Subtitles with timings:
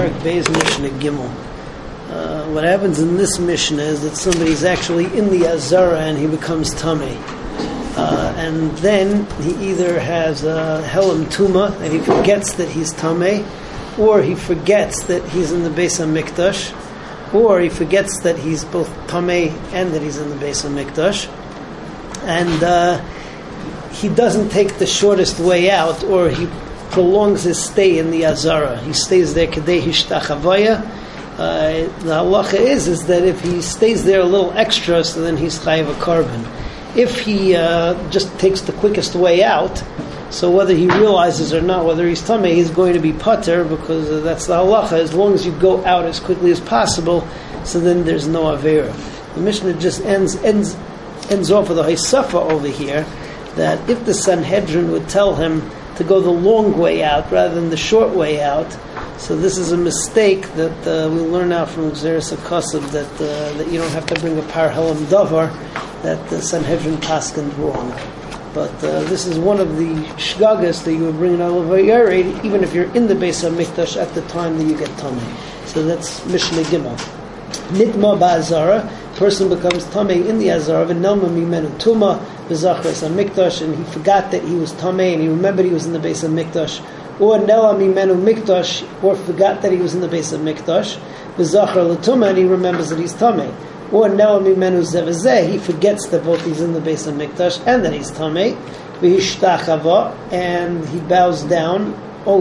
[0.00, 1.30] Parak Beis Mishnah Gimel.
[2.10, 6.26] Uh, what happens in this Mishnah is that somebody's actually in the Azara and he
[6.26, 7.22] becomes Tameh.
[7.98, 13.46] Uh, and then he either has a Helam Tuma, and he forgets that he's Tameh,
[13.98, 18.88] or he forgets that he's in the Beis HaMikdash, or he forgets that he's both
[19.06, 21.28] Tameh and that he's in the Beis HaMikdash.
[22.22, 23.04] And uh,
[23.90, 26.48] he doesn't take the shortest way out, or he
[26.90, 28.78] prolongs his stay in the Azara.
[28.80, 30.86] He stays there kadei hishtachavaya.
[31.38, 35.36] Uh, the halacha is is that if he stays there a little extra, so then
[35.36, 36.46] he's chayiv a korban.
[36.96, 39.82] If he uh, just takes the quickest way out,
[40.30, 44.22] so whether he realizes or not whether he's tummy, he's going to be putter because
[44.22, 44.92] that's the halacha.
[44.92, 47.26] As long as you go out as quickly as possible,
[47.64, 48.92] so then there's no avera.
[49.34, 50.76] The Mishnah just ends ends
[51.30, 53.04] ends off with a hisafa over here
[53.54, 55.62] that if the Sanhedrin would tell him
[56.00, 58.72] to go the long way out rather than the short way out.
[59.18, 63.52] So this is a mistake that uh, we learn out from Xeris Akosov that uh,
[63.58, 65.52] that you don't have to bring a parhelam davar
[66.02, 67.90] that the Sanhedrin paskined wrong.
[68.54, 72.64] But uh, this is one of the shgagas that you would bring in Alavayari, even
[72.64, 75.22] if you're in the Beis HaMikdash at the time that you get tummy.
[75.66, 77.19] So that's Mishnah Gimel.
[77.72, 83.84] Nitma ba'azara, person becomes tummy in the azara, v'nelma mimenu tuma, v'zachras mikdash, and he
[83.92, 86.80] forgot that he was tummy, and he remembered he was in the beis hamikdash,
[87.20, 90.98] or nela mimenu mikdash, or forgot that he was in the beis hamikdash,
[91.36, 93.52] v'zachra latuma, and he remembers that he's tummy.
[93.92, 97.92] Or nela mimenu zevazeh, he forgets that both he's in the beis hamikdash and that
[97.92, 98.10] he's
[99.00, 101.94] v'hishtachava, and he bows down,
[102.26, 102.40] or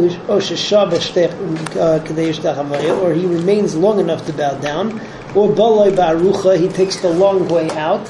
[3.14, 5.00] he remains long enough to bow down,
[5.36, 8.06] or baloi barucha, he takes the long way out,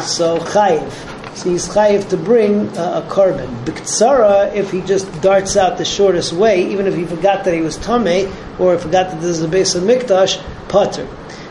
[0.00, 1.36] so chayiv.
[1.36, 3.64] So he's chayiv to bring uh, a korban.
[3.64, 7.60] Biktsara, if he just darts out the shortest way, even if he forgot that he
[7.60, 11.06] was tame, or forgot that this is the beis hamikdash, pater.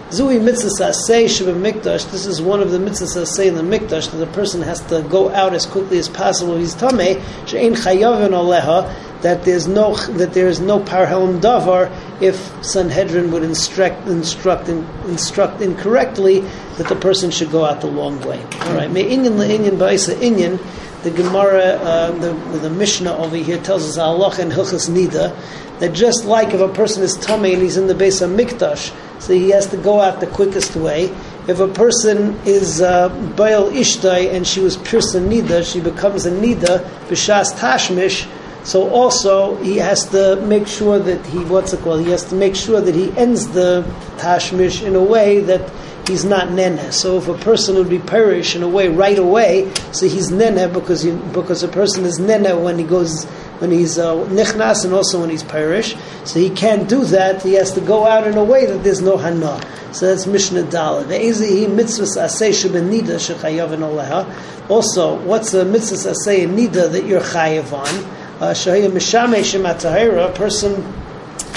[0.10, 2.10] Zui mitzvah say mikdash.
[2.12, 5.04] This is one of the mitzvahs say in the mikdash that the person has to
[5.04, 6.58] go out as quickly as possible.
[6.58, 7.22] He's tame.
[7.46, 8.92] She'ein chayavin aleha
[9.22, 11.92] that there's no that there is no parhelim davar
[12.22, 16.40] if Sanhedrin would instruct instruct instruct incorrectly
[16.78, 18.42] that the person should go out the long way.
[18.62, 20.60] All right, me inyan le'inyan ba'isa inyan.
[21.04, 25.34] The Gemara, uh, the, the Mishnah over here tells us Allah and Hilchas Nida
[25.80, 29.34] that just like if a person is tummy and he's in the Beis HaMikdash, so
[29.34, 31.06] he has to go out the quickest way.
[31.48, 36.32] If a person is uh, Baal Ishtai and she was pierced Nida, she becomes a
[36.32, 38.28] Nida, Bishas Tashmish,
[38.64, 42.02] so also he has to make sure that he what's it called?
[42.02, 43.84] He has to make sure that he ends the
[44.18, 45.62] tashmish in a way that
[46.10, 46.92] he's not nene.
[46.92, 50.74] So if a person would be perish in a way right away, so he's nene
[50.74, 53.26] because he, because a person is nene when he goes
[53.60, 55.96] when he's uh, nichnas and also when he's perish.
[56.26, 57.42] So he can't do that.
[57.44, 59.62] He has to go out in a way that there's no hana.
[59.94, 61.06] So that's Mishnah Dalet.
[61.06, 68.20] Ve'ezihi mitzvahs asay shebenida shechayav Also, what's the mitzvahs asay nida that you're chayav on?
[68.40, 70.99] Mishamesh a person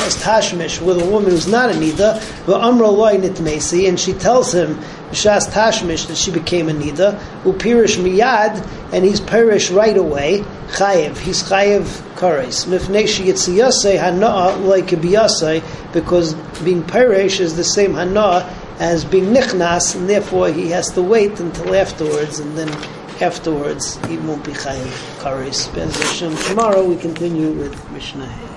[0.03, 4.53] has tashmish with a woman who's not a nida, amra loy nitmesi, and she tells
[4.53, 4.75] him
[5.11, 10.39] Mishas tashmish that she became a nida, upirish miyad, and he's perish right away.
[10.69, 11.85] Chayev, he's chayev
[12.17, 12.67] kares.
[12.67, 16.35] Mifnei yitziyasei hana like biyasei, because
[16.65, 18.49] being perish is the same hana
[18.79, 22.71] as being nichnas, and therefore he has to wait until afterwards, and then
[23.21, 25.69] afterwards he won't be chayiv kares.
[26.49, 28.53] Tomorrow we continue with Mishnah.